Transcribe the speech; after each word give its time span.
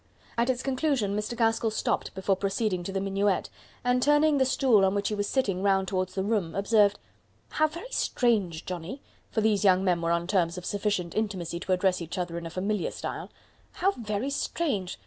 At 0.35 0.49
its 0.49 0.63
conclusion 0.63 1.15
Mr. 1.15 1.37
Gaskell 1.37 1.69
stopped 1.69 2.15
before 2.15 2.35
proceeding 2.35 2.81
to 2.85 2.91
the 2.91 2.99
minuet, 2.99 3.51
and 3.83 4.01
turning 4.01 4.39
the 4.39 4.45
stool 4.45 4.83
on 4.83 4.95
which 4.95 5.09
he 5.09 5.13
was 5.13 5.29
sitting 5.29 5.61
round 5.61 5.87
towards 5.87 6.15
the 6.15 6.23
room, 6.23 6.55
observed, 6.55 6.97
"How 7.49 7.67
very 7.67 7.91
strange, 7.91 8.65
Johnnie," 8.65 9.03
for 9.29 9.41
these 9.41 9.63
young 9.63 9.83
men 9.83 10.01
were 10.01 10.09
on 10.09 10.25
terms 10.25 10.57
of 10.57 10.65
sufficient 10.65 11.13
intimacy 11.15 11.59
to 11.59 11.71
address 11.71 12.01
each 12.01 12.17
other 12.17 12.39
in 12.39 12.47
a 12.47 12.49
familiar 12.49 12.89
style, 12.89 13.29
"How 13.73 13.91
very 13.91 14.31
strange! 14.31 14.97